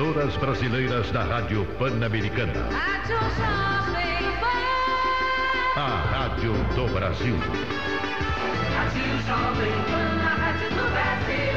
[0.00, 2.54] emissoras brasileiras da Rádio Pan-Americana.
[5.76, 7.36] A Rádio do Brasil.
[8.74, 11.49] Rádio Jovem Pan, a Rádio do Brasil.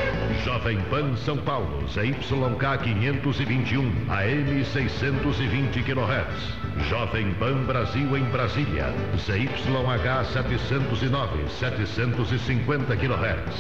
[0.44, 6.54] Jovem Pan São Paulo, ZYK 521, AM 620 kHz.
[6.89, 13.56] Jovem Pan Brasil em Brasília, ZYH 709, 750 kHz.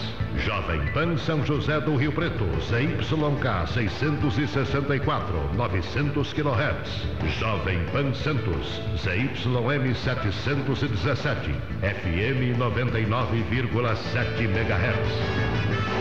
[0.45, 7.07] Jovem Pan São José do Rio Preto, ZYK 664, 900 kHz.
[7.39, 15.93] Jovem Pan Santos, ZYM 717, FM 99,7 MHz.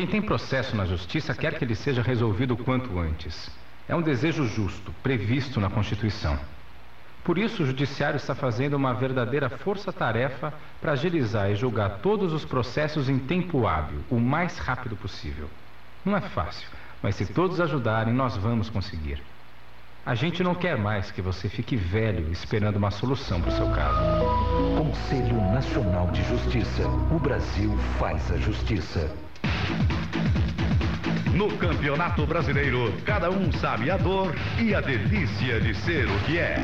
[0.00, 3.50] Quem tem processo na justiça quer que ele seja resolvido quanto antes.
[3.86, 6.38] É um desejo justo, previsto na Constituição.
[7.22, 12.44] Por isso, o Judiciário está fazendo uma verdadeira força-tarefa para agilizar e julgar todos os
[12.44, 15.48] processos em tempo hábil, o mais rápido possível.
[16.04, 16.68] Não é fácil,
[17.02, 19.22] mas se todos ajudarem, nós vamos conseguir.
[20.04, 23.70] A gente não quer mais que você fique velho esperando uma solução para o seu
[23.70, 24.00] caso.
[24.78, 26.88] Conselho Nacional de Justiça.
[26.88, 29.14] O Brasil faz a justiça.
[31.40, 36.38] No Campeonato Brasileiro, cada um sabe a dor e a delícia de ser o que
[36.38, 36.56] é.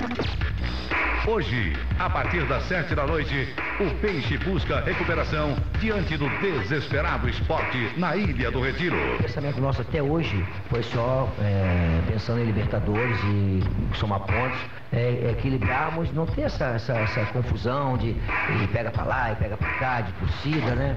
[1.27, 3.49] Hoje, a partir das sete da noite,
[3.81, 8.97] o Peixe busca recuperação diante do desesperado esporte na Ilha do Retiro.
[9.15, 14.59] O pensamento nosso até hoje foi só é, pensando em Libertadores e somar pontos,
[14.93, 19.57] é, equilibrarmos, não ter essa, essa, essa confusão de e pega pra lá e pega
[19.57, 20.97] pra cá, de torcida, né?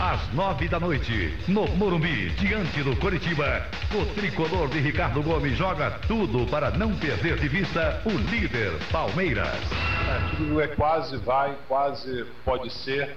[0.00, 5.90] Às nove da noite, no Morumbi, diante do Coritiba, o tricolor de Ricardo Gomes joga
[6.06, 9.46] tudo para não perder de vista o líder Palmeiras.
[10.08, 13.16] É, tudo é quase vai, quase pode ser.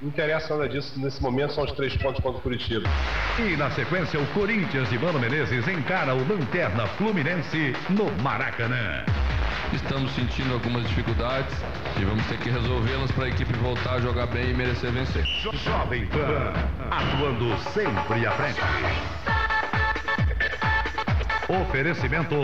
[0.00, 2.88] Não interessa nada disso nesse momento, são os três pontos contra o Curitiba.
[3.38, 9.04] E na sequência, o Corinthians de Mano Menezes encara o Lanterna Fluminense no Maracanã.
[9.72, 11.54] Estamos sentindo algumas dificuldades
[12.00, 15.24] e vamos ter que resolvê-las para a equipe voltar a jogar bem e merecer vencer.
[15.42, 16.52] Jo- Jovem Pan,
[16.90, 18.60] atuando sempre à frente.
[21.48, 22.34] Oferecimento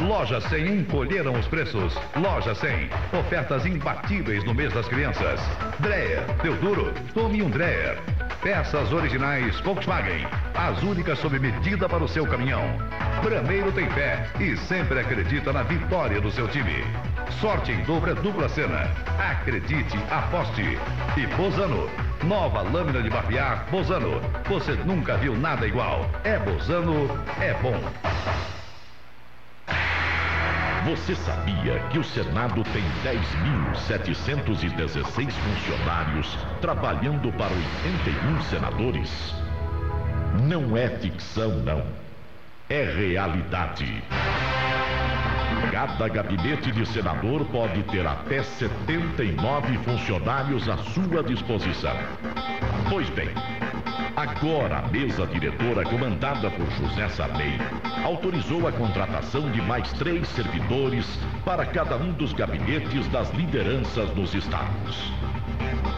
[0.00, 1.94] Loja 100 encolheram os preços.
[2.16, 5.40] Loja 100, ofertas imbatíveis no mês das crianças.
[5.78, 7.98] Dreyer, deu duro, tome um Dreyer.
[8.42, 12.62] Peças originais Volkswagen, as únicas sob medida para o seu caminhão.
[13.22, 16.82] Brameiro tem fé e sempre acredita na vitória do seu time.
[17.38, 18.90] Sorte em dobro é dupla cena.
[19.18, 20.78] Acredite, aposte.
[21.16, 21.90] E Bozano,
[22.24, 24.22] nova lâmina de barbear Bozano.
[24.48, 26.08] Você nunca viu nada igual.
[26.24, 27.10] É Bozano,
[27.40, 27.78] é bom.
[30.86, 39.34] Você sabia que o Senado tem 10.716 funcionários trabalhando para 81 senadores?
[40.42, 42.09] Não é ficção, não.
[42.72, 44.00] É realidade.
[45.72, 51.96] Cada gabinete de senador pode ter até 79 funcionários à sua disposição.
[52.88, 53.30] Pois bem,
[54.14, 57.58] agora a mesa diretora, comandada por José Sarney,
[58.04, 64.32] autorizou a contratação de mais três servidores para cada um dos gabinetes das lideranças nos
[64.32, 65.12] estados.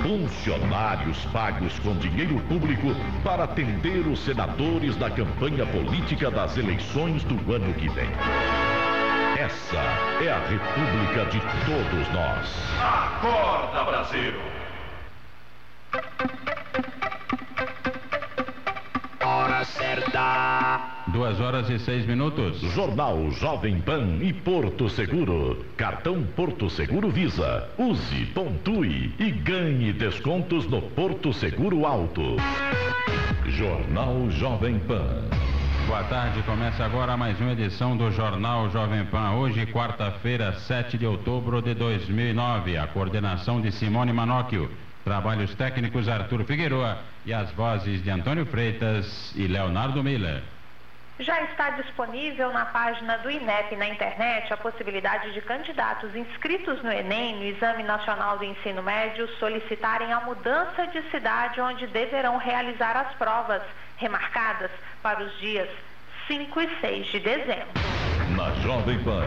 [0.02, 2.88] Funcionários pagos com dinheiro público
[3.22, 8.10] para atender os senadores da campanha política das eleições do ano que vem.
[9.38, 9.76] Essa
[10.22, 12.48] é a República de todos nós.
[12.80, 14.34] Acorda, Brasil!
[19.24, 20.91] Hora certa.
[21.12, 22.58] Duas horas e seis minutos.
[22.72, 25.62] Jornal Jovem Pan e Porto Seguro.
[25.76, 27.68] Cartão Porto Seguro Visa.
[27.76, 32.36] Use, pontue e ganhe descontos no Porto Seguro Alto.
[33.44, 35.28] Jornal Jovem Pan.
[35.86, 39.32] Boa tarde, começa agora mais uma edição do Jornal Jovem Pan.
[39.32, 42.78] Hoje, quarta-feira, 7 de outubro de 2009.
[42.78, 44.70] A coordenação de Simone Manóquio.
[45.04, 50.42] Trabalhos técnicos Arthur Figueroa e as vozes de Antônio Freitas e Leonardo Miller.
[51.20, 56.90] Já está disponível na página do INEP na internet a possibilidade de candidatos inscritos no
[56.90, 62.96] Enem, no Exame Nacional do Ensino Médio, solicitarem a mudança de cidade onde deverão realizar
[62.96, 63.62] as provas,
[63.96, 64.70] remarcadas
[65.02, 65.68] para os dias
[66.26, 68.01] 5 e 6 de dezembro.
[68.36, 69.22] Na Jovem Pan,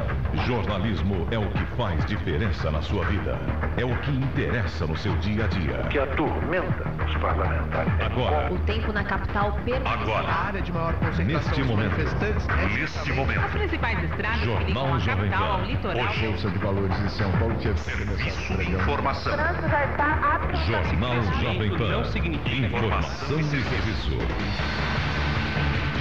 [0.47, 3.37] jornalismo é o que faz diferença na sua vida.
[3.77, 5.77] É o que interessa no seu dia a dia.
[5.89, 7.93] Que atormenta os parlamentares.
[8.01, 10.03] Agora, O tempo na capital permanece.
[10.03, 10.27] Agora.
[10.27, 14.39] A área de maior concentração neste de momento, manifestantes é neste momento, As principais estradas
[14.39, 15.65] que ligam Jornal a Jovem capital ao Pan.
[15.65, 16.05] litoral.
[16.05, 19.33] Hoje, Bolsa de Valores de São Paulo tinha começado a informação.
[19.33, 21.87] O trânsito já está absolutamente Jornal Jovem Pan.
[21.89, 24.17] não significa Informação e serviço.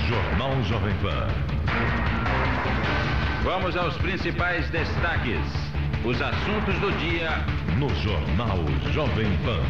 [0.08, 1.28] Jornal Jovem Pan.
[3.44, 5.38] Vamos aos principais destaques.
[6.02, 7.28] Os assuntos do dia
[7.76, 8.56] No Jornal
[8.90, 9.60] Jovem Pan.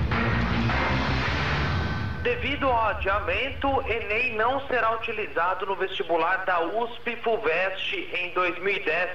[2.22, 9.10] Devido ao adiamento, Enem não será utilizado no vestibular da USP FUVEST em 2010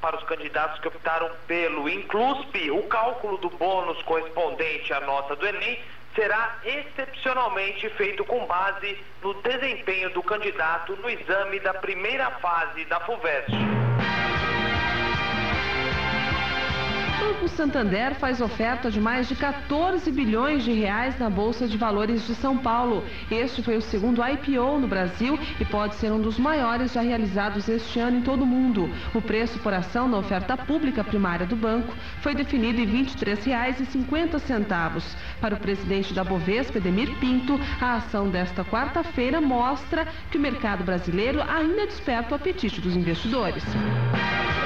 [0.00, 2.70] para os candidatos que optaram pelo Inclusp.
[2.70, 5.76] O cálculo do bônus correspondente à nota do Enem
[6.14, 13.00] será excepcionalmente feito com base no desempenho do candidato no exame da primeira fase da
[13.00, 13.83] FUVEST.
[17.24, 22.26] Banco Santander faz oferta de mais de 14 bilhões de reais na Bolsa de Valores
[22.26, 23.02] de São Paulo.
[23.30, 27.66] Este foi o segundo IPO no Brasil e pode ser um dos maiores já realizados
[27.66, 28.90] este ano em todo o mundo.
[29.14, 35.02] O preço por ação na oferta pública primária do banco foi definido em R$ 23,50.
[35.40, 40.84] Para o presidente da Bovespa, Edemir Pinto, a ação desta quarta-feira mostra que o mercado
[40.84, 43.64] brasileiro ainda desperta o apetite dos investidores.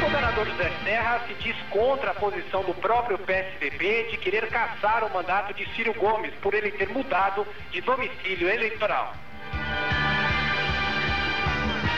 [0.08, 5.12] Governador José Serra se diz contra a posição do próprio PSDB de querer caçar o
[5.12, 9.12] mandato de Círio Gomes por ele ter mudado de domicílio eleitoral.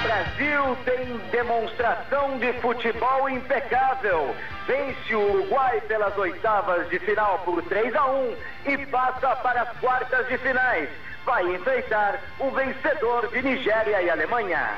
[0.02, 4.34] Brasil tem demonstração de futebol impecável.
[4.66, 8.36] Vence o Uruguai pelas oitavas de final por 3 a 1
[8.66, 10.88] e passa para as quartas de finais.
[11.24, 14.68] Vai enfrentar o vencedor de Nigéria e Alemanha.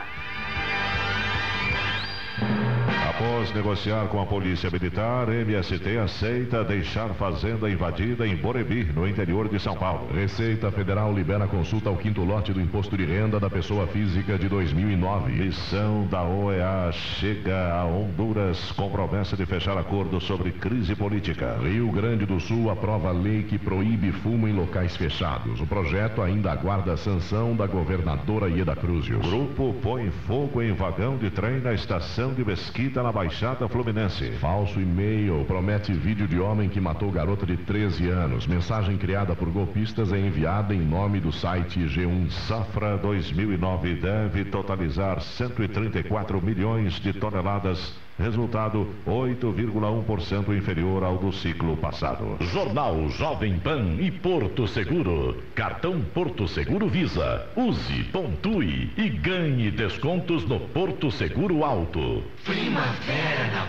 [3.14, 9.50] Após negociar com a Polícia Militar, MST aceita deixar fazenda invadida em Borebi, no interior
[9.50, 10.08] de São Paulo.
[10.14, 14.48] Receita Federal libera consulta ao quinto lote do imposto de renda da pessoa física de
[14.48, 15.30] 2009.
[15.30, 21.58] Missão da OEA chega a Honduras com promessa de fechar acordo sobre crise política.
[21.62, 25.60] Rio Grande do Sul aprova lei que proíbe fumo em locais fechados.
[25.60, 29.18] O projeto ainda aguarda a sanção da governadora Ieda Cruzio.
[29.18, 34.32] Grupo põe fogo em vagão de trem na estação de Mesquita, na Baixada Fluminense.
[34.40, 38.46] Falso e-mail promete vídeo de homem que matou garota de 13 anos.
[38.46, 42.30] Mensagem criada por golpistas é enviada em nome do site G1.
[42.48, 47.94] Safra 2009 deve totalizar 134 milhões de toneladas.
[48.18, 52.36] Resultado 8,1% inferior ao do ciclo passado.
[52.40, 55.42] Jornal Jovem Pan e Porto Seguro.
[55.54, 57.48] Cartão Porto Seguro Visa.
[57.56, 62.22] Use, pontue e ganhe descontos no Porto Seguro Alto.
[62.44, 63.66] Primavera na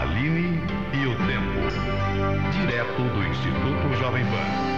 [0.00, 0.60] Aline
[0.92, 1.62] e o Tempo.
[2.50, 4.72] Direto do Instituto Jovem Pan.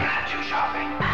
[0.00, 0.88] Rádio Jovem.
[0.98, 1.09] 2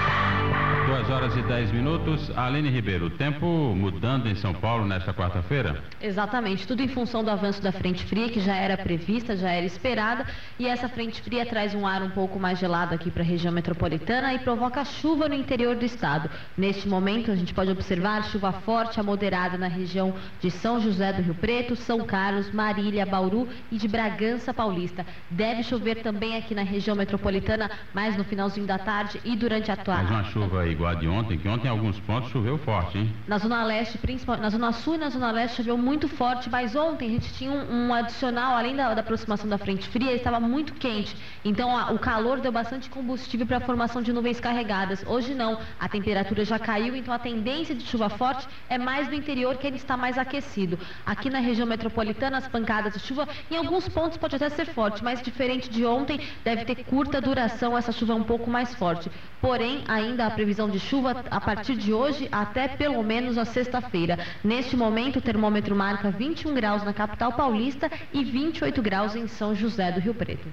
[1.16, 2.30] horas e 10 minutos.
[2.36, 5.82] Aline Ribeiro, o tempo mudando em São Paulo nesta quarta-feira?
[5.98, 9.64] Exatamente, tudo em função do avanço da frente fria, que já era prevista, já era
[9.64, 10.26] esperada,
[10.58, 13.50] e essa frente fria traz um ar um pouco mais gelado aqui para a região
[13.50, 16.28] metropolitana e provoca chuva no interior do estado.
[16.54, 21.14] Neste momento, a gente pode observar chuva forte a moderada na região de São José
[21.14, 25.06] do Rio Preto, São Carlos, Marília, Bauru e de Bragança Paulista.
[25.30, 29.76] Deve chover também aqui na região metropolitana, mais no finalzinho da tarde e durante a
[29.76, 30.12] Mais tarde.
[30.12, 33.12] uma chuva igual a de ontem, que ontem em alguns pontos choveu forte, hein?
[33.26, 36.74] Na Zona Leste, principalmente, na Zona Sul e na Zona Leste choveu muito forte, mas
[36.74, 40.40] ontem a gente tinha um, um adicional, além da, da aproximação da frente fria, estava
[40.40, 41.16] muito quente.
[41.44, 45.04] Então a- o calor deu bastante combustível para a formação de nuvens carregadas.
[45.06, 49.14] Hoje não, a temperatura já caiu, então a tendência de chuva forte é mais no
[49.14, 50.78] interior que ele está mais aquecido.
[51.04, 55.04] Aqui na região metropolitana, as pancadas de chuva, em alguns pontos pode até ser forte,
[55.04, 59.10] mas diferente de ontem, deve ter curta duração, essa chuva é um pouco mais forte.
[59.40, 60.95] Porém, ainda a previsão de chuva
[61.30, 64.18] a partir de hoje até pelo menos a sexta-feira.
[64.42, 69.54] Neste momento, o termômetro marca 21 graus na capital paulista e 28 graus em São
[69.54, 70.46] José do Rio Preto.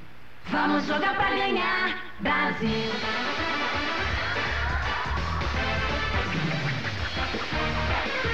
[0.47, 2.69] Vamos jogar pra ganhar, Brasil.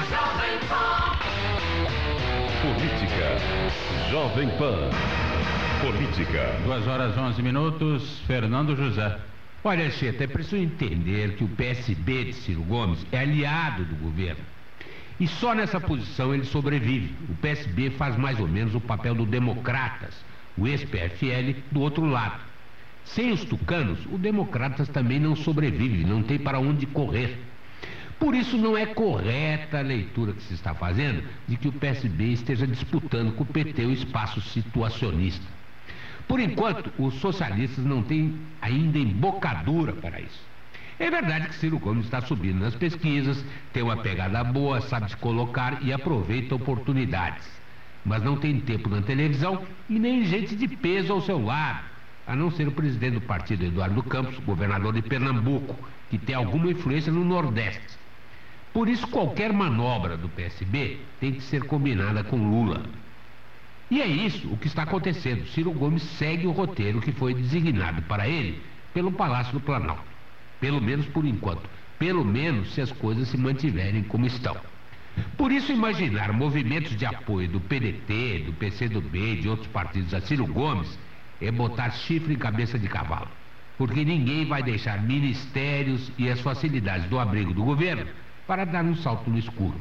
[0.10, 1.10] Jovem Pan.
[2.62, 4.10] Política.
[4.10, 4.90] Jovem Pan.
[5.82, 6.56] Política.
[6.66, 8.20] 2 horas 11 minutos.
[8.26, 9.18] Fernando José.
[9.62, 14.44] Olha, Cheta, é preciso entender que o PSB de Ciro Gomes é aliado do governo.
[15.20, 17.14] E só nessa posição ele sobrevive.
[17.28, 20.16] O PSB faz mais ou menos o papel do Democratas,
[20.58, 22.40] o ex-PFL, do outro lado.
[23.04, 27.38] Sem os tucanos, o Democratas também não sobrevive, não tem para onde correr.
[28.18, 32.32] Por isso não é correta a leitura que se está fazendo de que o PSB
[32.32, 35.59] esteja disputando com o PT o espaço situacionista.
[36.30, 40.48] Por enquanto, os socialistas não têm ainda embocadura para isso.
[41.00, 43.44] É verdade que Ciro Gomes está subindo nas pesquisas,
[43.74, 47.50] tem uma pegada boa, sabe se colocar e aproveita oportunidades.
[48.06, 51.80] Mas não tem tempo na televisão e nem gente de peso ao seu lado,
[52.28, 55.76] a não ser o presidente do partido, Eduardo Campos, governador de Pernambuco,
[56.12, 57.98] que tem alguma influência no Nordeste.
[58.72, 62.84] Por isso, qualquer manobra do PSB tem que ser combinada com Lula.
[63.92, 65.48] E é isso o que está acontecendo.
[65.48, 68.62] Ciro Gomes segue o roteiro que foi designado para ele
[68.94, 70.04] pelo Palácio do Planalto.
[70.60, 71.68] Pelo menos por enquanto.
[71.98, 74.56] Pelo menos se as coisas se mantiverem como estão.
[75.36, 80.22] Por isso, imaginar movimentos de apoio do PDT, do PCdoB e de outros partidos a
[80.22, 80.98] Ciro Gomes
[81.42, 83.28] é botar chifre em cabeça de cavalo.
[83.78, 88.06] Porque ninguém vai deixar ministérios e as facilidades do abrigo do governo
[88.46, 89.80] para dar um salto no escuro.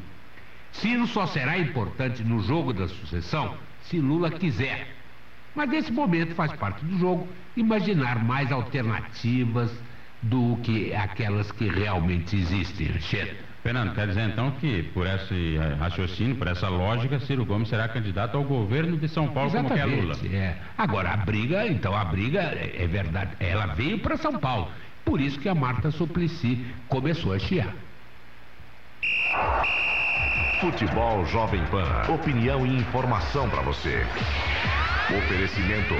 [0.73, 3.57] Ciro só será importante no jogo da sucessão
[3.89, 4.87] se Lula quiser.
[5.55, 9.73] Mas nesse momento faz parte do jogo imaginar mais alternativas
[10.23, 13.49] do que aquelas que realmente existem, Anchieta.
[13.63, 17.89] Fernando, quer dizer então que por esse eh, raciocínio, por essa lógica, Ciro Gomes será
[17.89, 20.37] candidato ao governo de São Paulo Exatamente, como quer Lula.
[20.37, 20.57] É.
[20.77, 24.71] Agora, a briga, então, a briga é, é verdade, ela veio para São Paulo.
[25.05, 27.75] Por isso que a Marta Suplicy começou a chiar.
[30.61, 32.13] Futebol Jovem Pan.
[32.13, 34.05] Opinião e informação para você.
[35.17, 35.95] Oferecimento.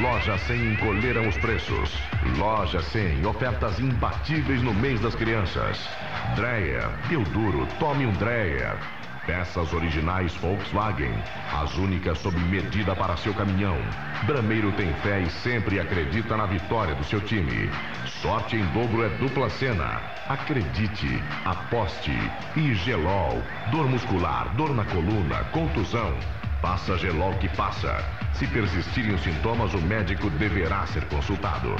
[0.00, 1.98] Loja 100 encolheram os preços.
[2.38, 3.26] Loja 100.
[3.26, 5.88] Ofertas imbatíveis no mês das crianças.
[6.36, 6.88] Dreyer.
[7.08, 7.66] Pio Duro.
[7.80, 8.78] Tome um Dreyer.
[9.26, 11.12] Peças originais Volkswagen.
[11.52, 13.76] As únicas sob medida para seu caminhão.
[14.24, 17.68] Brameiro tem fé e sempre acredita na vitória do seu time.
[18.06, 20.00] Sorte em dobro é dupla cena.
[20.28, 22.16] Acredite, aposte.
[22.56, 23.42] E Gelol.
[23.72, 26.16] Dor muscular, dor na coluna, contusão.
[26.62, 28.04] Passa Gelol que passa.
[28.34, 31.74] Se persistirem os sintomas, o médico deverá ser consultado.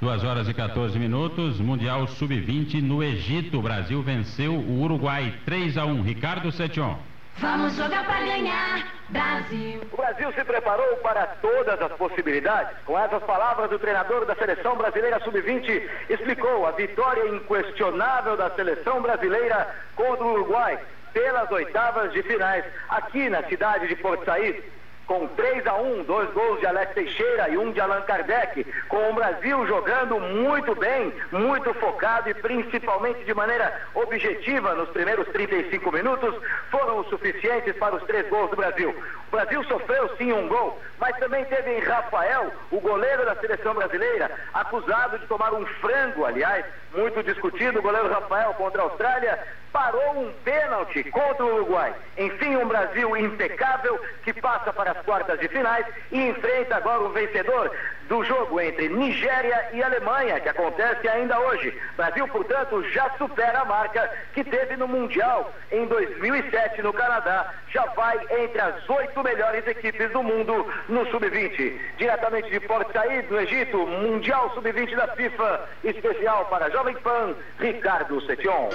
[0.00, 3.58] 2 horas e 14 minutos, Mundial Sub-20 no Egito.
[3.58, 6.02] O Brasil venceu o Uruguai 3 a 1.
[6.02, 6.96] Ricardo Setion.
[7.38, 9.80] Vamos jogar pra ganhar, Brasil.
[9.92, 12.76] O Brasil se preparou para todas as possibilidades.
[12.84, 19.00] Com essas palavras, o treinador da seleção brasileira sub-20 explicou a vitória inquestionável da seleção
[19.00, 20.78] brasileira contra o Uruguai
[21.12, 24.62] pelas oitavas de finais aqui na cidade de Porto Saíd
[25.06, 29.10] com 3 a 1, dois gols de Alex Teixeira e um de Allan Kardec, com
[29.10, 35.92] o Brasil jogando muito bem, muito focado e principalmente de maneira objetiva nos primeiros 35
[35.92, 36.34] minutos,
[36.70, 38.94] foram os suficientes para os três gols do Brasil.
[39.28, 43.74] O Brasil sofreu sim um gol, mas também teve em Rafael, o goleiro da seleção
[43.74, 49.38] brasileira, acusado de tomar um frango, aliás, muito discutido, o goleiro Rafael contra a Austrália,
[49.74, 51.92] parou um pênalti contra o Uruguai.
[52.16, 57.08] Enfim, um Brasil impecável que passa para as quartas de finais e enfrenta agora o
[57.08, 57.72] vencedor
[58.08, 61.76] do jogo entre Nigéria e Alemanha, que acontece ainda hoje.
[61.96, 67.52] Brasil, portanto, já supera a marca que teve no Mundial em 2007 no Canadá.
[67.70, 71.80] Já vai entre as oito melhores equipes do mundo no Sub-20.
[71.96, 78.20] Diretamente de Port Said, no Egito, Mundial Sub-20 da FIFA, especial para Jovem Pan, Ricardo
[78.26, 78.68] Setion.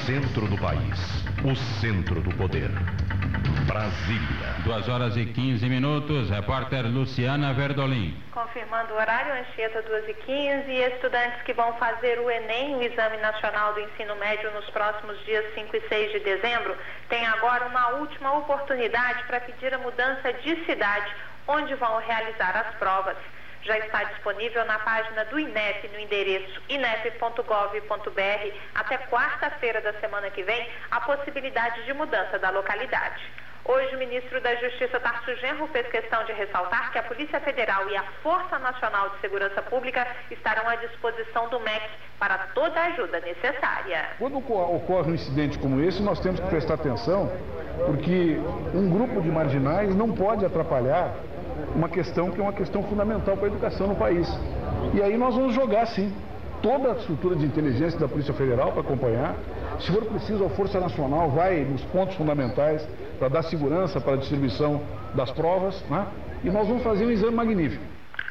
[0.00, 0.98] O centro do país.
[1.44, 2.70] O centro do poder.
[3.66, 4.56] Brasília.
[4.64, 8.16] 2 horas e 15 minutos, repórter Luciana Verdolim.
[8.32, 12.82] Confirmando o horário, Anchieta 2 e 15 e estudantes que vão fazer o Enem, o
[12.82, 16.74] Exame Nacional do Ensino Médio, nos próximos dias 5 e 6 de dezembro,
[17.10, 21.14] têm agora uma última oportunidade para pedir a mudança de cidade
[21.46, 23.18] onde vão realizar as provas.
[23.62, 30.42] Já está disponível na página do INEP no endereço inep.gov.br até quarta-feira da semana que
[30.42, 33.22] vem a possibilidade de mudança da localidade.
[33.64, 37.88] Hoje, o ministro da Justiça, Tarso Genro, fez questão de ressaltar que a Polícia Federal
[37.90, 41.82] e a Força Nacional de Segurança Pública estarão à disposição do MEC
[42.18, 44.10] para toda a ajuda necessária.
[44.18, 47.30] Quando ocorre um incidente como esse, nós temos que prestar atenção,
[47.86, 48.38] porque
[48.74, 51.14] um grupo de marginais não pode atrapalhar
[51.74, 54.26] uma questão que é uma questão fundamental para a educação no país.
[54.94, 56.12] E aí nós vamos jogar, sim,
[56.62, 59.34] toda a estrutura de inteligência da Polícia Federal para acompanhar.
[59.80, 62.86] Se for preciso, a Força Nacional vai nos pontos fundamentais
[63.18, 64.82] para dar segurança para a distribuição
[65.14, 66.06] das provas, né?
[66.42, 67.84] E nós vamos fazer um exame magnífico.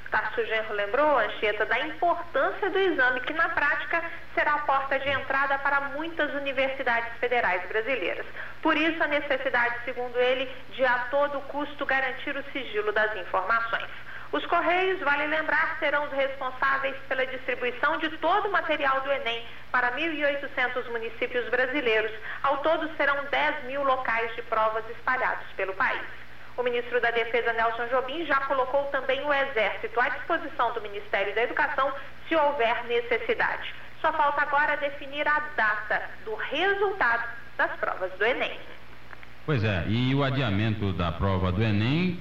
[0.09, 5.07] Tarso Genro lembrou, Anchieta, da importância do exame, que na prática será a porta de
[5.07, 8.25] entrada para muitas universidades federais brasileiras.
[8.61, 14.08] Por isso, a necessidade, segundo ele, de a todo custo garantir o sigilo das informações.
[14.31, 19.43] Os Correios, vale lembrar, serão os responsáveis pela distribuição de todo o material do Enem
[19.71, 22.11] para 1.800 municípios brasileiros.
[22.43, 26.05] Ao todo, serão 10 mil locais de provas espalhados pelo país.
[26.55, 31.33] O ministro da Defesa, Nelson Jobim, já colocou também o Exército à disposição do Ministério
[31.33, 31.91] da Educação
[32.27, 33.73] se houver necessidade.
[33.99, 38.59] Só falta agora definir a data do resultado das provas do Enem.
[39.45, 42.19] Pois é, e o adiamento da prova do Enem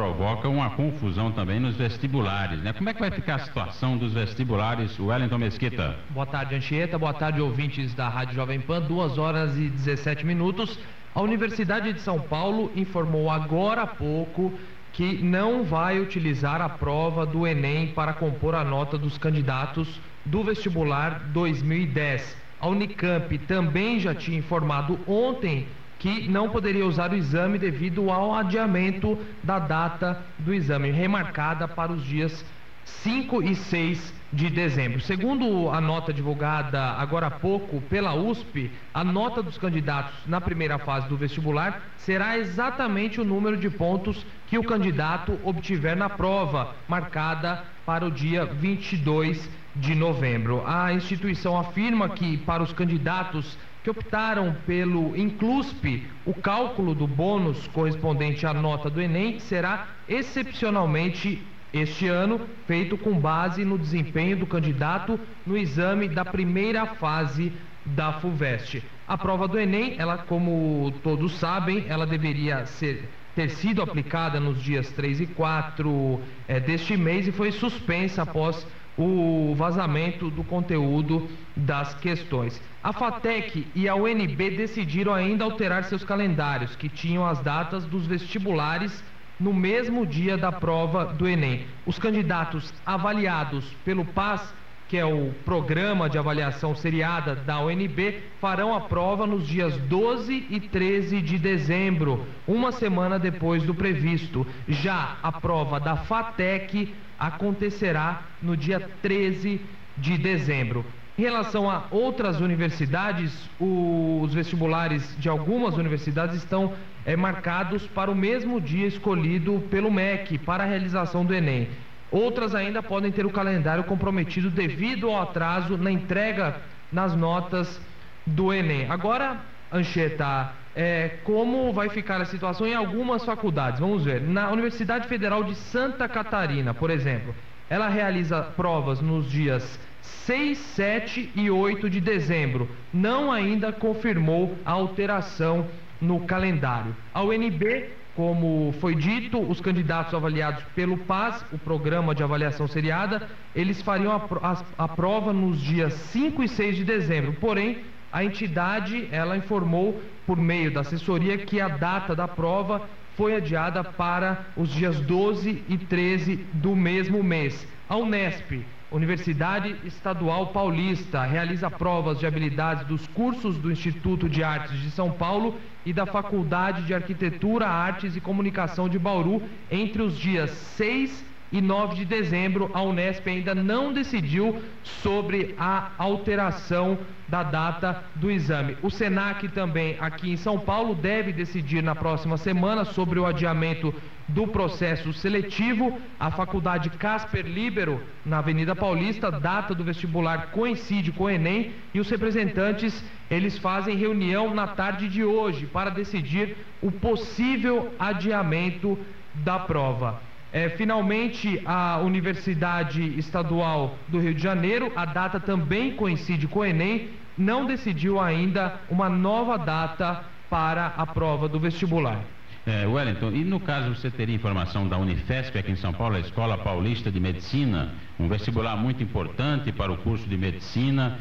[0.00, 2.72] provoca uma confusão também nos vestibulares, né?
[2.72, 5.94] Como é que vai ficar a situação dos vestibulares, Wellington Mesquita?
[6.08, 6.98] Boa tarde, Anchieta.
[6.98, 8.80] Boa tarde, ouvintes da Rádio Jovem Pan.
[8.80, 10.78] 2 horas e 17 minutos.
[11.14, 14.58] A Universidade de São Paulo informou agora há pouco
[14.90, 20.42] que não vai utilizar a prova do Enem para compor a nota dos candidatos do
[20.42, 22.38] vestibular 2010.
[22.58, 25.66] A Unicamp também já tinha informado ontem
[26.00, 31.92] que não poderia usar o exame devido ao adiamento da data do exame, remarcada para
[31.92, 32.44] os dias
[32.84, 35.00] 5 e 6 de dezembro.
[35.00, 40.78] Segundo a nota divulgada agora há pouco pela USP, a nota dos candidatos na primeira
[40.78, 46.74] fase do vestibular será exatamente o número de pontos que o candidato obtiver na prova,
[46.88, 50.62] marcada para o dia 22 de novembro.
[50.66, 57.66] A instituição afirma que para os candidatos que optaram pelo Incluspe, o cálculo do bônus
[57.68, 64.46] correspondente à nota do Enem será excepcionalmente este ano feito com base no desempenho do
[64.46, 67.52] candidato no exame da primeira fase
[67.84, 68.82] da FUVEST.
[69.06, 74.60] A prova do Enem, ela como todos sabem, ela deveria ser ter sido aplicada nos
[74.60, 78.66] dias 3 e 4 é, eh, deste mês e foi suspensa após
[78.96, 82.62] o vazamento do conteúdo das questões.
[82.82, 88.06] A FATEC e a UNB decidiram ainda alterar seus calendários, que tinham as datas dos
[88.06, 89.02] vestibulares
[89.38, 91.66] no mesmo dia da prova do Enem.
[91.86, 94.54] Os candidatos avaliados pelo PAS,
[94.90, 100.48] que é o Programa de Avaliação Seriada da UNB, farão a prova nos dias 12
[100.50, 104.44] e 13 de dezembro, uma semana depois do previsto.
[104.66, 109.60] Já a prova da FATEC acontecerá no dia 13
[109.96, 110.84] de dezembro.
[111.16, 116.72] Em relação a outras universidades, os vestibulares de algumas universidades estão
[117.06, 121.68] é, marcados para o mesmo dia escolhido pelo MEC para a realização do Enem.
[122.10, 126.56] Outras ainda podem ter o calendário comprometido devido ao atraso na entrega
[126.90, 127.80] nas notas
[128.26, 128.90] do Enem.
[128.90, 129.38] Agora,
[129.72, 133.80] Ancheta, é, como vai ficar a situação em algumas faculdades.
[133.80, 134.20] Vamos ver.
[134.20, 137.34] Na Universidade Federal de Santa Catarina, por exemplo,
[137.68, 142.68] ela realiza provas nos dias 6, 7 e 8 de dezembro.
[142.92, 145.68] Não ainda confirmou a alteração
[146.00, 146.96] no calendário.
[147.12, 147.90] A UNB,
[148.20, 154.12] como foi dito, os candidatos avaliados pelo PAS, o Programa de Avaliação Seriada, eles fariam
[154.12, 157.32] a, a, a prova nos dias 5 e 6 de dezembro.
[157.40, 157.78] Porém,
[158.12, 163.82] a entidade ela informou por meio da assessoria que a data da prova foi adiada
[163.82, 167.66] para os dias 12 e 13 do mesmo mês.
[167.88, 174.80] A Unesp, Universidade Estadual Paulista, realiza provas de habilidades dos cursos do Instituto de Artes
[174.80, 180.18] de São Paulo e da Faculdade de Arquitetura, Artes e Comunicação de Bauru entre os
[180.18, 186.98] dias 6 e 9 de dezembro, a Unesp ainda não decidiu sobre a alteração
[187.30, 188.76] da data do exame.
[188.82, 193.94] O SENAC também, aqui em São Paulo, deve decidir na próxima semana sobre o adiamento
[194.26, 196.00] do processo seletivo.
[196.18, 202.00] A Faculdade Casper Libero, na Avenida Paulista, data do vestibular coincide com o Enem e
[202.00, 208.98] os representantes, eles fazem reunião na tarde de hoje para decidir o possível adiamento
[209.32, 210.20] da prova.
[210.52, 216.64] É, finalmente, a Universidade Estadual do Rio de Janeiro, a data também coincide com o
[216.64, 222.20] Enem, não decidiu ainda uma nova data para a prova do vestibular.
[222.66, 226.20] É, Wellington, e no caso você teria informação da Unifesp aqui em São Paulo, a
[226.20, 231.18] Escola Paulista de Medicina, um vestibular muito importante para o curso de medicina,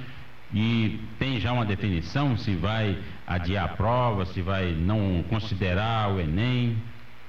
[0.54, 6.20] e tem já uma definição se vai adiar a prova, se vai não considerar o
[6.20, 6.78] Enem?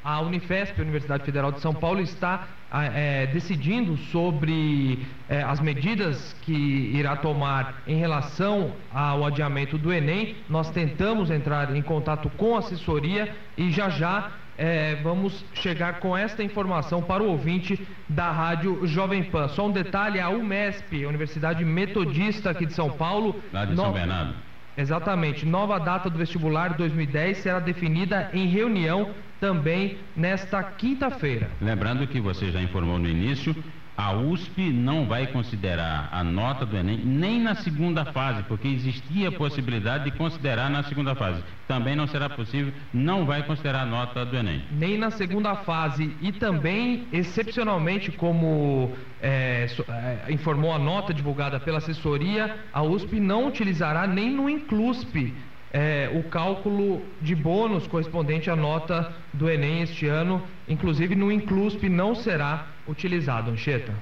[0.02, 6.34] A Unifesp, a Universidade Federal de São Paulo, está é, decidindo sobre é, as medidas
[6.42, 10.36] que irá tomar em relação ao adiamento do Enem.
[10.48, 16.16] Nós tentamos entrar em contato com a assessoria e já já é, vamos chegar com
[16.16, 19.48] esta informação para o ouvinte da Rádio Jovem Pan.
[19.48, 23.42] Só um detalhe: a UMESP, Universidade Metodista aqui de São Paulo.
[23.52, 23.82] Lá de no...
[23.82, 24.34] São Bernardo
[24.76, 25.44] Exatamente.
[25.44, 31.50] Nova data do vestibular 2010 será definida em reunião também nesta quinta-feira.
[31.60, 33.56] Lembrando que você já informou no início,
[34.00, 39.28] a USP não vai considerar a nota do Enem nem na segunda fase, porque existia
[39.28, 41.42] a possibilidade de considerar na segunda fase.
[41.68, 44.62] Também não será possível, não vai considerar a nota do Enem.
[44.70, 51.76] Nem na segunda fase e também, excepcionalmente, como é, é, informou a nota divulgada pela
[51.76, 55.34] assessoria, a USP não utilizará nem no Inclusp
[55.72, 60.42] é, o cálculo de bônus correspondente à nota do Enem este ano.
[60.68, 63.92] Inclusive, no Inclusp não será utilizado, Ancheta.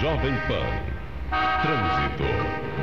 [0.00, 0.98] Jovem Pan.
[1.62, 2.78] Trânsito.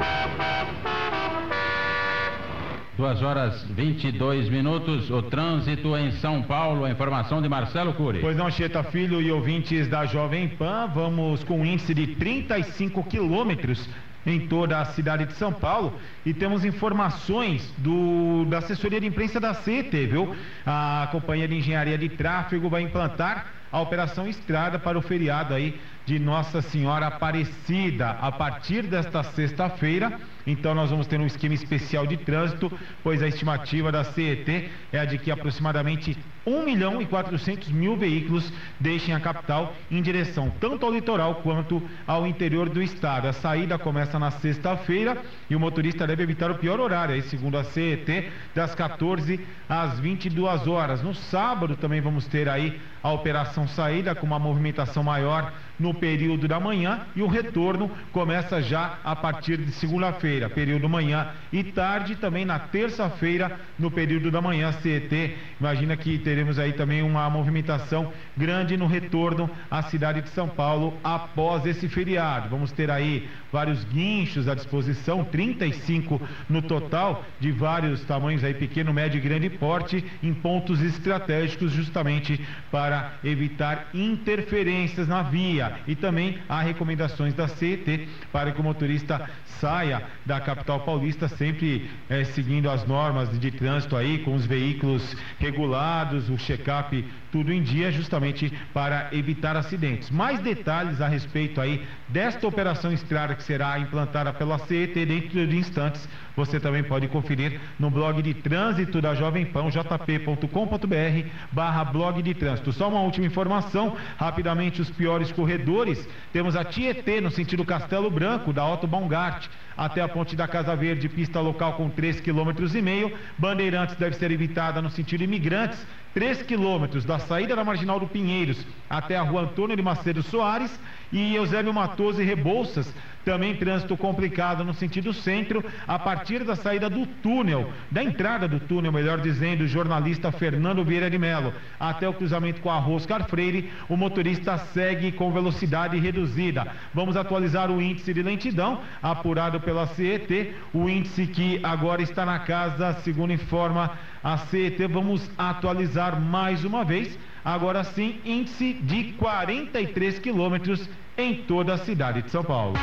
[2.98, 8.20] 2 horas 22 minutos, o trânsito em São Paulo, a informação de Marcelo Cury.
[8.22, 13.04] Pois não, Cheta Filho e ouvintes da Jovem Pan, vamos com um índice de 35
[13.04, 13.86] quilômetros
[14.26, 19.40] em toda a cidade de São Paulo e temos informações do, da assessoria de imprensa
[19.40, 20.36] da CET, viu?
[20.66, 25.80] A Companhia de Engenharia de Tráfego vai implantar a Operação Estrada para o feriado aí
[26.06, 30.20] de Nossa Senhora Aparecida a partir desta sexta-feira.
[30.46, 32.72] Então nós vamos ter um esquema especial de trânsito,
[33.04, 36.15] pois a estimativa da CET é a de que aproximadamente
[36.46, 41.82] 1 milhão e 400 mil veículos deixem a capital em direção tanto ao litoral quanto
[42.06, 43.28] ao interior do estado.
[43.28, 45.18] A saída começa na sexta-feira
[45.50, 50.00] e o motorista deve evitar o pior horário, aí, segundo a CET, das 14 às
[50.00, 51.02] 22 horas.
[51.02, 56.48] No sábado também vamos ter aí a operação saída com uma movimentação maior no período
[56.48, 62.16] da manhã e o retorno começa já a partir de segunda-feira, período manhã e tarde
[62.16, 65.36] também na terça-feira no período da manhã CET.
[65.60, 70.98] Imagina que teremos aí também uma movimentação grande no retorno à cidade de São Paulo
[71.04, 72.50] após esse feriado.
[72.50, 78.94] Vamos ter aí vários guinchos à disposição, 35 no total, de vários tamanhos aí, pequeno,
[78.94, 82.40] médio e grande porte, em pontos estratégicos justamente
[82.72, 89.30] para evitar interferências na via e também há recomendações da CET para que o motorista
[89.60, 95.15] saia da capital paulista sempre eh, seguindo as normas de trânsito aí, com os veículos
[95.39, 100.10] regulados, o check-up tudo em dia, justamente para evitar acidentes.
[100.10, 105.58] Mais detalhes a respeito aí desta operação estrada que será implantada pela CET dentro de
[105.58, 112.21] instantes, você também pode conferir no blog de trânsito da Jovem Pan, jp.com.br barra blog
[112.21, 112.71] de trânsito.
[112.71, 118.54] Só uma última informação, rapidamente os piores corredores, temos a Tietê no sentido Castelo Branco,
[118.54, 123.15] da Otto Baumgart, até a ponte da Casa Verde, pista local com 3,5 km.
[123.38, 128.66] Bandeirantes deve ser evitada no sentido imigrantes, 3 quilômetros da saída da Marginal do Pinheiros
[128.90, 130.72] até a rua Antônio de Macedo Soares
[131.15, 136.89] e Eusébio Matoso e Rebouças, também trânsito complicado no sentido centro, a partir da saída
[136.89, 142.08] do túnel, da entrada do túnel, melhor dizendo, o jornalista Fernando Vieira de Melo, até
[142.08, 146.67] o cruzamento com a Roscar Freire, o motorista segue com velocidade reduzida.
[146.93, 152.39] Vamos atualizar o índice de lentidão, apurado pela CET, o índice que agora está na
[152.39, 157.17] casa, segundo informa a CET, vamos atualizar mais uma vez.
[157.46, 162.74] Agora sim, índice de 43 quilômetros em toda a cidade de São Paulo.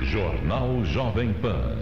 [0.00, 1.78] Jornal Jovem Pan.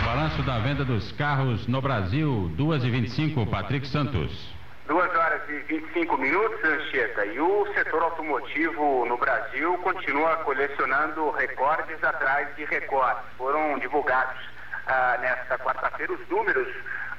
[0.00, 4.54] O balanço da venda dos carros no Brasil, 2 e 25 Patrick Santos.
[4.86, 12.04] 2 horas e 25 minutos, Anchieta, e o setor automotivo no Brasil continua colecionando recordes
[12.04, 13.24] atrás de recordes.
[13.36, 14.40] Foram divulgados
[14.86, 16.68] ah, nesta quarta-feira os números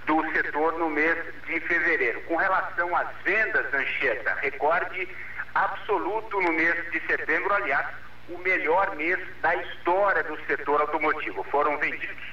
[0.05, 2.21] do setor no mês de fevereiro.
[2.21, 5.07] Com relação às vendas, Anchieta, recorde
[5.53, 7.87] absoluto no mês de setembro, aliás,
[8.29, 11.43] o melhor mês da história do setor automotivo.
[11.45, 12.25] Foram vendidos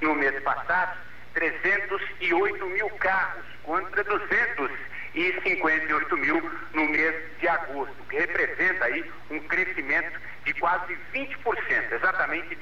[0.00, 0.96] no mês passado
[1.34, 10.18] 308 mil carros contra 258 mil no mês de agosto, que representa aí um crescimento
[10.44, 12.56] de quase 20%, exatamente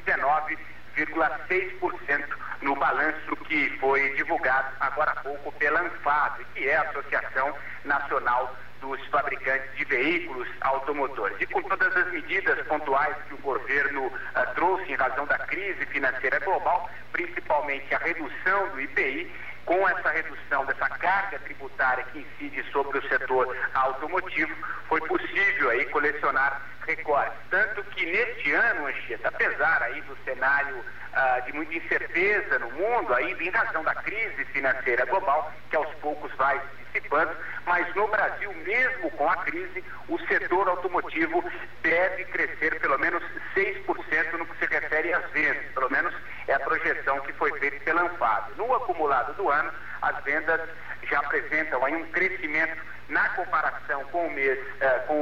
[0.96, 2.24] 19,6%
[2.62, 8.56] no balanço que foi divulgado agora há pouco pela Anfave, que é a Associação Nacional
[8.80, 11.36] dos fabricantes de veículos automotores.
[11.40, 15.84] E com todas as medidas pontuais que o governo ah, trouxe em razão da crise
[15.86, 19.32] financeira global, principalmente a redução do IPI,
[19.64, 24.54] com essa redução dessa carga tributária que incide sobre o setor automotivo,
[24.88, 27.34] foi possível aí colecionar recordes.
[27.50, 33.14] Tanto que neste ano, Anchieta, apesar aí do cenário ah, de muita incerteza no mundo,
[33.14, 38.08] ainda em razão da crise financeira global, que aos poucos vai se dissipando, mas no
[38.08, 41.44] Brasil, mesmo com a crise, o setor automotivo
[41.82, 43.22] deve crescer pelo menos
[43.54, 46.14] 6% no que se refere às vendas, pelo menos
[46.46, 48.52] é a projeção que foi feita pela Anfave.
[48.56, 49.70] No acumulado do ano,
[50.00, 50.60] as vendas
[51.02, 55.14] já apresentam aí um crescimento na comparação com o mês, eh, com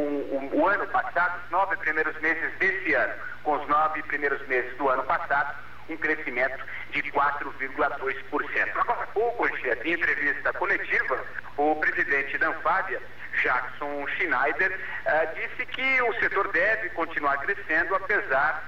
[0.52, 4.88] o, ano passado, os nove primeiros meses desse ano, com os nove primeiros meses do
[4.88, 5.56] ano passado,
[5.88, 8.80] um crescimento de 4,2%.
[8.80, 11.24] Agora há pouco, Anchieta, em entrevista coletiva,
[11.56, 13.00] o presidente da Anfávia,
[13.40, 18.64] Jackson Schneider, eh, disse que o setor deve continuar crescendo, apesar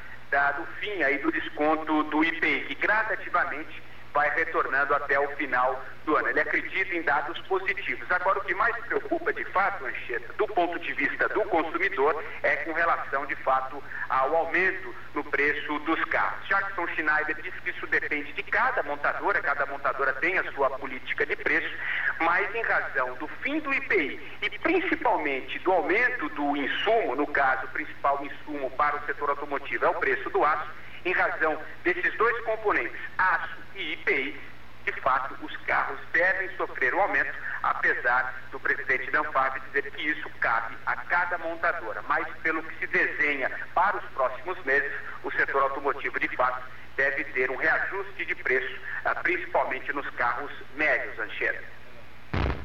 [0.57, 6.17] do fim aí do desconto do IPI, que gradativamente vai retornando até o final do
[6.17, 6.29] ano.
[6.29, 8.11] Ele acredita em dados positivos.
[8.11, 12.57] Agora, o que mais preocupa de fato, Anchieta, do ponto de vista do consumidor, é
[12.57, 16.47] com relação de fato ao aumento no preço dos carros.
[16.49, 21.27] Jackson Schneider disse que isso depende de cada montadora, cada montadora tem a sua política
[21.27, 21.75] de preço,
[22.21, 27.67] mas em razão do fim do IPI e principalmente do aumento do insumo, no caso,
[27.67, 30.71] o principal insumo para o setor automotivo é o preço do aço,
[31.05, 34.41] em razão desses dois componentes, aço e IPI,
[34.85, 39.23] de fato, os carros devem sofrer um aumento, apesar do presidente da
[39.67, 42.03] dizer que isso cabe a cada montadora.
[42.09, 44.91] Mas, pelo que se desenha para os próximos meses,
[45.23, 46.63] o setor automotivo, de fato,
[46.97, 51.65] deve ter um reajuste de preço, ah, principalmente nos carros médios, Anchieta.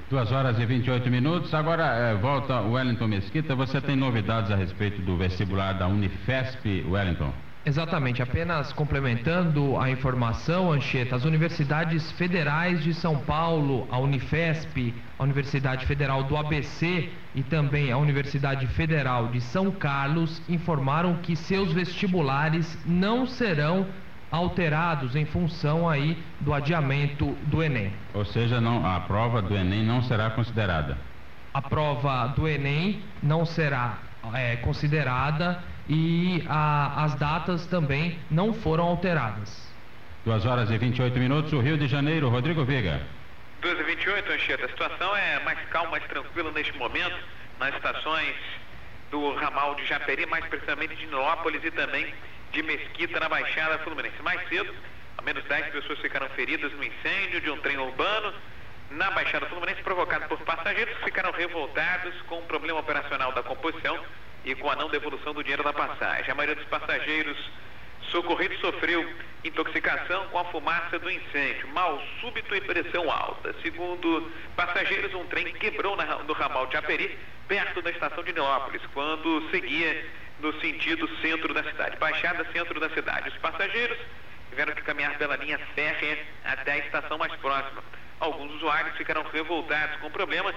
[0.09, 1.53] Duas horas e 28 minutos.
[1.53, 3.55] Agora eh, volta o Wellington Mesquita.
[3.55, 7.33] Você tem novidades a respeito do vestibular da Unifesp, Wellington?
[7.65, 15.23] Exatamente, apenas complementando a informação, Anchieta, as universidades federais de São Paulo, a Unifesp, a
[15.23, 21.71] Universidade Federal do ABC e também a Universidade Federal de São Carlos informaram que seus
[21.71, 23.87] vestibulares não serão
[24.29, 27.93] alterados em função aí do adiamento do Enem.
[28.13, 30.97] Ou seja, não, a prova do Enem não será considerada.
[31.53, 33.99] A prova do Enem não será
[34.33, 39.71] é, considerada e a, as datas também não foram alteradas.
[40.25, 43.01] 2 horas e 28 minutos, o Rio de Janeiro, Rodrigo Viga.
[43.61, 44.65] 2 e 28, Anchieta.
[44.65, 47.17] A situação é mais calma, mais tranquila neste momento,
[47.59, 48.35] nas estações
[49.11, 52.13] do ramal de Japeri, mais precisamente de Nilópolis e também
[52.51, 54.21] de Mesquita, na Baixada Fluminense.
[54.23, 54.73] Mais cedo,
[55.17, 58.33] ao menos 10 pessoas ficaram feridas no incêndio de um trem urbano
[58.91, 63.99] na Baixada Fluminense, provocado por passageiros que ficaram revoltados com um problema operacional da composição
[64.45, 66.31] e com a não devolução do dinheiro da passagem.
[66.31, 67.37] A maioria dos passageiros
[68.11, 69.07] socorridos sofreu
[69.43, 73.53] intoxicação com a fumaça do incêndio, mal súbito e pressão alta.
[73.61, 79.49] Segundo passageiros, um trem quebrou no ramal de Aperi, perto da estação de Neópolis, quando
[79.51, 80.05] seguia
[80.39, 83.29] no sentido centro da cidade, baixada centro da cidade.
[83.29, 83.97] Os passageiros
[84.49, 87.83] tiveram que caminhar pela linha férrea até a estação mais próxima.
[88.19, 90.53] Alguns usuários ficaram revoltados com o problema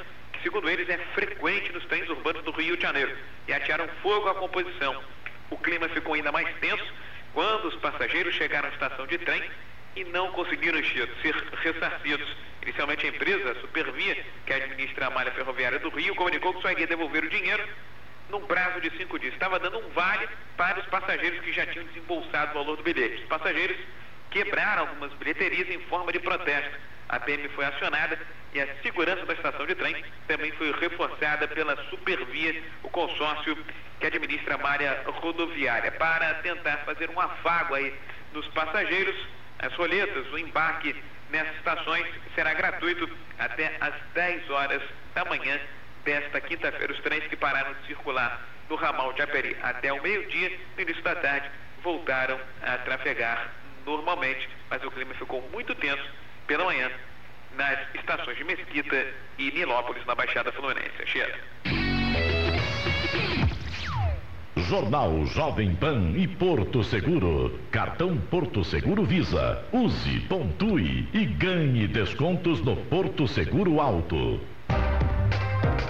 [0.46, 3.16] segundo eles, é frequente nos trens urbanos do Rio de Janeiro
[3.48, 5.02] e atearam fogo à composição.
[5.50, 6.86] O clima ficou ainda mais tenso
[7.32, 9.42] quando os passageiros chegaram à estação de trem
[9.96, 12.28] e não conseguiram ser ressarcidos.
[12.62, 16.70] Inicialmente a empresa, a Supervia, que administra a malha ferroviária do Rio, comunicou que só
[16.70, 17.68] iria devolver o dinheiro
[18.30, 19.32] num prazo de cinco dias.
[19.32, 23.22] Estava dando um vale para os passageiros que já tinham desembolsado o valor do bilhete.
[23.22, 23.76] Os passageiros
[24.36, 26.76] quebraram algumas bilheterias em forma de protesto.
[27.08, 28.18] A PM foi acionada
[28.52, 33.56] e a segurança da estação de trem também foi reforçada pela Supervia, o consórcio
[33.98, 37.94] que administra a malha rodoviária, para tentar fazer um afago aí
[38.34, 39.16] nos passageiros.
[39.58, 40.94] As roletas, o embarque
[41.30, 44.82] nessas estações será gratuito até às 10 horas
[45.14, 45.58] da manhã
[46.04, 46.92] desta quinta-feira.
[46.92, 51.02] Os trens que pararam de circular no ramal de Aperi até o meio-dia, no início
[51.02, 51.50] da tarde,
[51.82, 53.50] voltaram a trafegar
[53.86, 56.04] normalmente, mas o clima ficou muito tenso
[56.46, 56.90] pela manhã
[57.56, 59.06] nas estações de Mesquita
[59.38, 61.06] e Nilópolis, na Baixada Fluminense.
[61.06, 61.34] Cheira.
[64.56, 67.60] Jornal Jovem Pan e Porto Seguro.
[67.70, 69.64] Cartão Porto Seguro Visa.
[69.72, 74.40] Use, pontue e ganhe descontos no Porto Seguro Alto.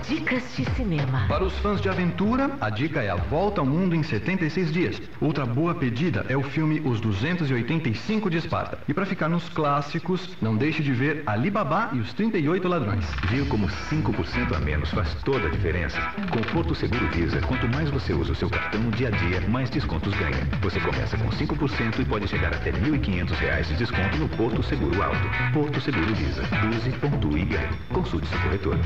[0.08, 1.26] Dicas de cinema.
[1.28, 5.02] Para os fãs de aventura, a dica é A Volta ao Mundo em 76 Dias.
[5.20, 8.78] Outra boa pedida é o filme Os 285 de Esparta.
[8.88, 13.04] E para ficar nos clássicos, não deixe de ver Alibaba e os 38 Ladrões.
[13.28, 16.00] Viu como 5% a menos faz toda a diferença?
[16.30, 19.10] Com o Porto Seguro Visa, quanto mais você usa o seu cartão no dia a
[19.10, 20.48] dia, mais descontos ganha.
[20.62, 25.02] Você começa com 5% e pode chegar até R$ 1.500 de desconto no Porto Seguro
[25.02, 25.52] Alto.
[25.52, 26.42] Porto Seguro Visa.
[26.68, 27.68] Use, pontue e ganhe.
[27.92, 28.78] Consulte seu corretor.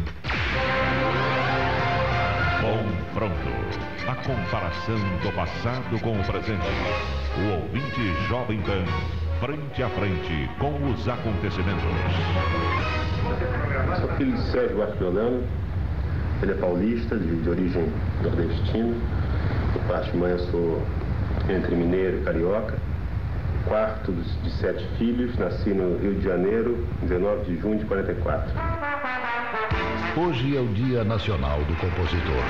[2.61, 3.51] Confronto.
[4.07, 6.67] A comparação do passado com o presente.
[7.39, 8.85] O ouvinte Jovem Pan,
[9.41, 11.83] frente a frente com os acontecimentos.
[13.99, 15.43] Sou filho de Sérgio Bartolano.
[16.43, 17.91] Ele é paulista, de, de origem
[18.23, 18.95] nordestina.
[19.73, 20.83] Por parte mãe, eu sou
[21.49, 22.90] entre mineiro e carioca.
[23.67, 28.51] Quarto de sete filhos, nasci no Rio de Janeiro, 19 de junho de 44.
[30.17, 32.43] Hoje é o Dia Nacional do Compositor.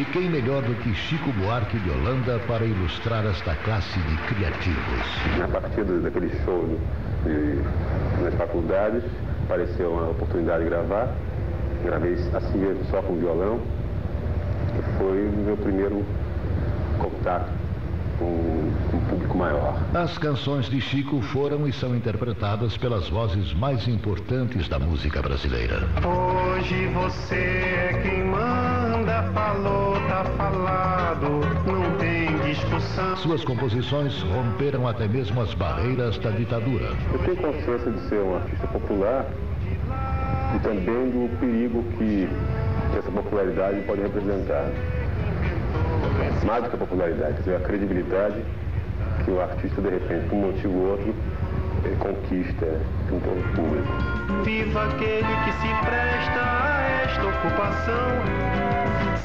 [0.00, 5.42] E quem melhor do que Chico Buarque de Holanda para ilustrar esta classe de criativos?
[5.44, 6.78] A partir daquele show
[7.24, 9.02] de- nas faculdades,
[9.44, 11.08] apareceu uma oportunidade de gravar.
[11.84, 13.60] Gravei assim mesmo, só com violão.
[14.78, 16.04] E foi o meu primeiro
[16.98, 17.50] contato
[18.18, 19.78] com um público maior.
[19.94, 25.88] As canções de Chico foram e são interpretadas pelas vozes mais importantes da música brasileira.
[26.04, 33.16] Hoje você é quem manda, falou, tá falado, não tem discussão.
[33.16, 36.92] Suas composições romperam até mesmo as barreiras da ditadura.
[37.12, 39.26] Eu tenho consciência de ser um artista popular
[40.54, 42.28] e também do perigo que
[42.96, 44.70] essa popularidade pode representar.
[46.44, 48.42] Mais do que a popularidade, quer dizer, a credibilidade
[49.24, 51.14] que o artista, de repente, por um motivo ou outro,
[51.84, 53.92] eh, conquista junto ao público.
[54.44, 56.77] Viva aquele que se presta
[57.08, 58.08] a esta ocupação.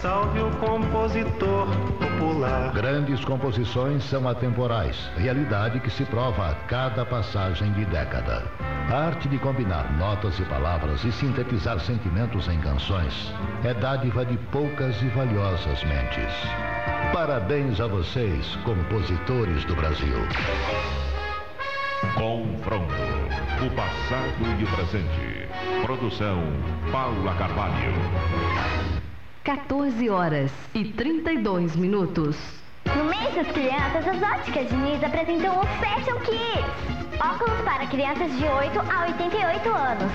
[0.01, 1.67] Salve o compositor
[1.97, 2.71] popular.
[2.73, 8.43] Grandes composições são atemporais, realidade que se prova a cada passagem de década.
[8.89, 14.37] A arte de combinar notas e palavras e sintetizar sentimentos em canções é dádiva de
[14.51, 16.33] poucas e valiosas mentes.
[17.13, 20.17] Parabéns a vocês, compositores do Brasil.
[22.15, 22.93] Confronto.
[23.65, 25.32] O passado e o presente.
[25.83, 26.41] Produção
[26.91, 27.93] Paula Carvalho.
[29.43, 32.37] 14 horas e 32 minutos.
[32.95, 37.19] No mês das crianças, as óticas Diniz apresentam o Fashion Kids.
[37.19, 40.11] Óculos para crianças de 8 a 88 anos.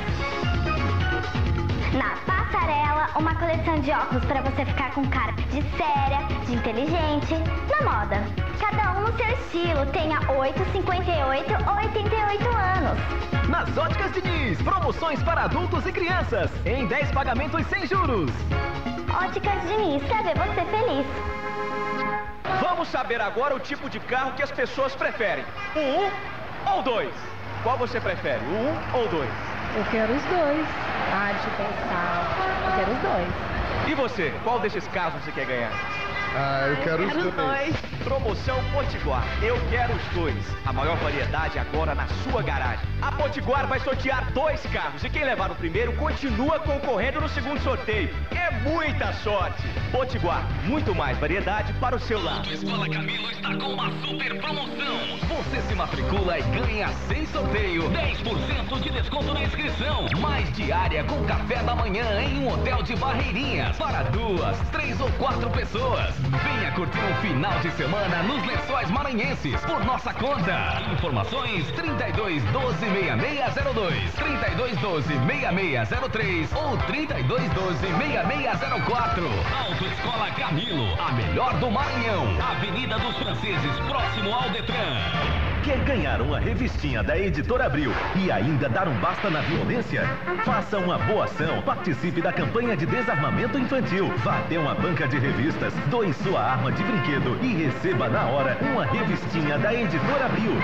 [1.92, 2.16] Na
[2.48, 7.34] passarela, uma coleção de óculos para você ficar com cara de séria, de inteligente,
[7.68, 8.22] na moda.
[8.58, 13.48] Cada um no seu estilo, tenha 8, 58 ou 88 anos.
[13.48, 18.30] Nas óticas Diniz, promoções para adultos e crianças, em 10 pagamentos sem juros.
[19.12, 21.06] Óticas Diniz, quer ver você feliz.
[22.62, 25.44] Vamos saber agora o tipo de carro que as pessoas preferem.
[25.76, 27.10] O 1 ou 2?
[27.62, 29.57] Qual você prefere, o 1 ou 2?
[29.76, 30.66] Eu quero os dois.
[31.12, 32.36] Ah, deixa pensar.
[32.66, 33.28] Eu quero os dois.
[33.88, 35.70] E você, qual desses carros você quer ganhar?
[36.34, 37.76] Ah, eu quero os quero os dois.
[38.04, 39.24] Promoção Potiguar.
[39.42, 40.36] Eu quero os dois.
[40.64, 42.86] A maior variedade agora na sua garagem.
[43.00, 47.60] A Potiguar vai sortear dois carros e quem levar o primeiro continua concorrendo no segundo
[47.60, 48.10] sorteio.
[48.30, 49.62] É muita sorte.
[49.90, 52.52] Potiguar, muito mais variedade para o seu lado.
[52.52, 54.98] Escola Camilo está com uma super promoção.
[55.28, 57.90] Você se matricula e ganha sem sorteio.
[57.90, 60.06] 10% de desconto na inscrição.
[60.20, 63.76] Mais diária com café da manhã em um hotel de Barreirinhas.
[63.76, 66.17] Para duas, três ou quatro pessoas.
[66.18, 70.82] Venha curtir um final de semana nos lençóis maranhenses por nossa conta.
[70.92, 79.28] Informações 32 12 6602, 32 12 6603 ou 32 12 6604.
[79.68, 82.26] Autoescola Camilo, a melhor do Maranhão.
[82.40, 85.57] Avenida dos Franceses, próximo ao Detran.
[85.62, 90.02] Quer ganhar uma revistinha da Editora Abril e ainda dar um basta na violência?
[90.44, 91.60] Faça uma boa ação.
[91.62, 94.08] Participe da campanha de desarmamento infantil.
[94.18, 98.56] Vá até uma banca de revistas, doe sua arma de brinquedo e receba na hora
[98.62, 100.56] uma revistinha da Editora Abril.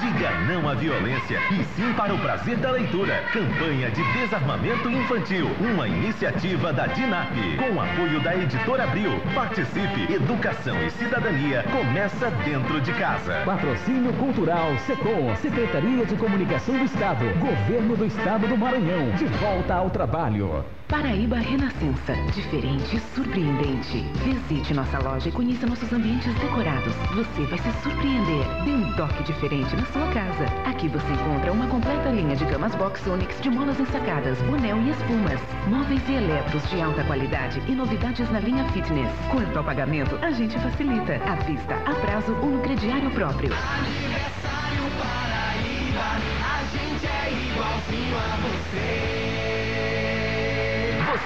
[0.00, 3.22] Diga não à violência e sim para o prazer da leitura.
[3.32, 5.50] Campanha de desarmamento infantil.
[5.60, 7.34] Uma iniciativa da DINAP.
[7.58, 9.20] Com apoio da Editora Abril.
[9.34, 10.12] Participe.
[10.12, 13.42] Educação e cidadania começa dentro de casa.
[13.44, 19.74] Patrocínio Cultural, SECOM, Secretaria de Comunicação do Estado, Governo do Estado do Maranhão, de volta
[19.74, 20.64] ao trabalho.
[20.90, 22.14] Paraíba Renascença.
[22.34, 24.00] Diferente e surpreendente.
[24.24, 26.92] Visite nossa loja e conheça nossos ambientes decorados.
[27.14, 28.44] Você vai se surpreender.
[28.64, 30.46] Dê um toque diferente na sua casa.
[30.68, 34.90] Aqui você encontra uma completa linha de camas box Onix de molas ensacadas, bonel e
[34.90, 35.40] espumas.
[35.68, 39.12] Móveis e eletros de alta qualidade e novidades na linha fitness.
[39.30, 41.20] Quanto ao pagamento, a gente facilita.
[41.24, 43.52] À vista, a prazo ou no crediário próprio.
[43.54, 49.29] Aniversário Paraíba, a gente é igualzinho a você.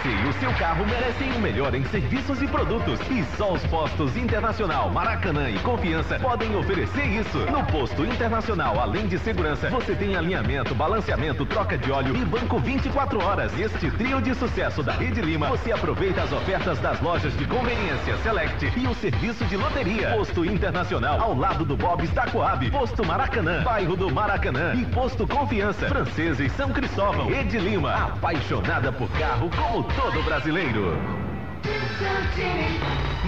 [0.03, 3.01] Você e o seu carro merecem o melhor em serviços e produtos.
[3.11, 7.39] E só os postos Internacional, Maracanã e Confiança podem oferecer isso.
[7.51, 12.59] No posto Internacional, além de segurança, você tem alinhamento, balanceamento, troca de óleo e banco
[12.59, 13.59] 24 horas.
[13.59, 18.17] Este trio de sucesso da Rede Lima, você aproveita as ofertas das lojas de conveniência
[18.19, 20.11] Select e o serviço de loteria.
[20.11, 22.71] Posto Internacional, ao lado do Bob's da Coab.
[22.71, 24.75] Posto Maracanã, bairro do Maracanã.
[24.75, 27.27] E Posto Confiança, Franceses São Cristóvão.
[27.27, 30.97] Rede Lima, apaixonada por carro como todo brasileiro.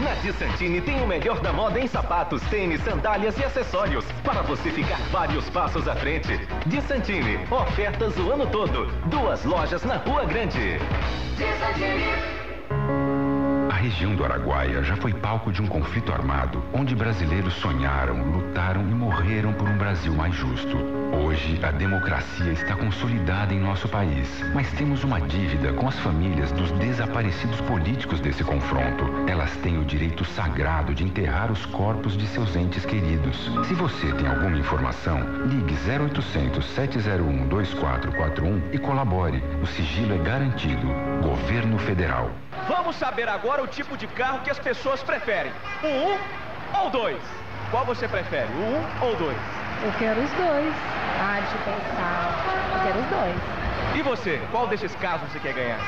[0.02, 4.70] Na Dissantini tem o melhor da moda em sapatos, tênis, sandálias e acessórios para você
[4.70, 6.38] ficar vários passos à frente.
[6.66, 8.86] Dissantini, ofertas o ano todo.
[9.06, 10.78] Duas lojas na Rua Grande.
[11.62, 12.45] A
[13.86, 18.92] região do Araguaia já foi palco de um conflito armado, onde brasileiros sonharam, lutaram e
[18.92, 20.76] morreram por um Brasil mais justo.
[21.12, 26.50] Hoje, a democracia está consolidada em nosso país, mas temos uma dívida com as famílias
[26.50, 29.04] dos desaparecidos políticos desse confronto.
[29.28, 33.36] Elas têm o direito sagrado de enterrar os corpos de seus entes queridos.
[33.68, 39.40] Se você tem alguma informação, ligue 0800 701 2441 e colabore.
[39.62, 40.88] O sigilo é garantido.
[41.22, 42.32] Governo Federal.
[42.68, 45.52] Vamos saber agora o tipo de carro que as pessoas preferem.
[45.84, 47.16] O 1 ou 2?
[47.70, 49.36] Qual você prefere, o 1 ou 2?
[49.84, 50.74] Eu quero os dois.
[51.20, 52.44] Ah, deixa eu pensar.
[52.74, 53.36] Eu quero os dois.
[53.94, 55.78] E você, qual desses carros você quer ganhar?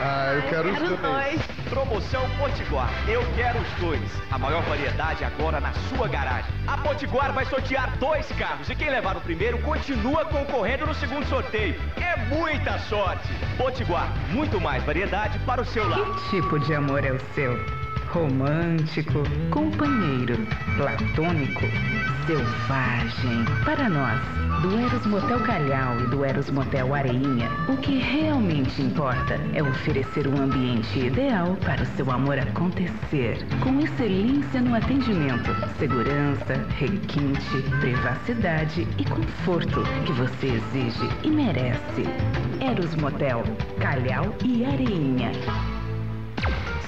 [0.00, 1.40] Ah, eu quero, os dois.
[1.68, 2.90] Promoção Potiguar.
[3.08, 4.00] Eu quero os dois.
[4.30, 6.52] A maior variedade agora na sua garagem.
[6.66, 11.26] A Potiguar vai sortear dois carros e quem levar o primeiro continua concorrendo no segundo
[11.26, 11.80] sorteio.
[11.96, 13.28] É muita sorte.
[13.56, 16.14] Potiguar, muito mais variedade para o seu lado.
[16.14, 17.83] Que tipo de amor é o seu?
[18.14, 20.38] Romântico, companheiro,
[20.76, 21.62] platônico,
[22.24, 23.44] selvagem.
[23.64, 24.20] Para nós,
[24.62, 30.28] do Eros Motel Calhau e do Eros Motel Areinha, o que realmente importa é oferecer
[30.28, 38.86] um ambiente ideal para o seu amor acontecer, com excelência no atendimento, segurança, requinte, privacidade
[38.96, 42.04] e conforto que você exige e merece.
[42.60, 43.42] Eros Motel
[43.80, 45.32] Calhau e Areinha.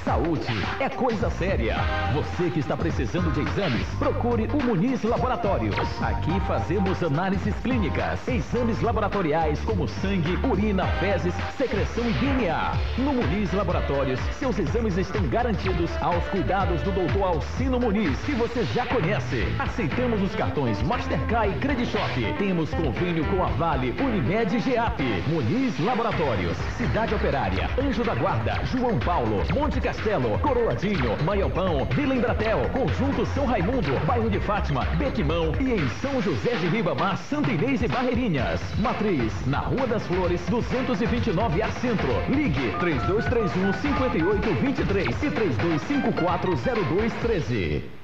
[0.06, 0.46] Saúde
[0.78, 1.78] é coisa séria.
[2.14, 5.74] Você que está precisando de exames, procure o Muniz Laboratórios.
[6.00, 12.72] Aqui fazemos análises clínicas, exames laboratoriais como sangue, urina, fezes, secreção e DNA.
[12.98, 17.24] No Muniz Laboratórios, seus exames estão garantidos aos cuidados do Dr.
[17.24, 19.44] Alcino Muniz, que você já conhece.
[19.58, 22.34] Aceitamos os cartões Mastercard e Credit Shop.
[22.38, 25.02] Temos convênio com a Vale, Unimed e GEAP.
[25.26, 29.95] Muniz Laboratórios, Cidade Operária, Anjo da Guarda, João Paulo, Monte Castelo,
[30.40, 36.54] Coroadinho, Maiopão, Vila Embratel, Conjunto São Raimundo, Bairro de Fátima, Bequimão e em São José
[36.56, 38.60] de Ribamar, Santa Inês e Barreirinhas.
[38.78, 42.12] Matriz, na Rua das Flores, 229 A Centro.
[42.28, 47.96] Ligue 3231 5823 e 3254 0213.